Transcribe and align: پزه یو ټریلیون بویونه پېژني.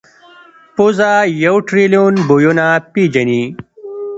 پزه 0.75 1.11
یو 1.45 1.55
ټریلیون 1.67 2.13
بویونه 2.27 2.67
پېژني. 2.93 3.43